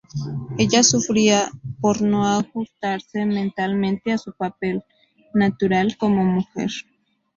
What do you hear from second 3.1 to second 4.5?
mentalmente a su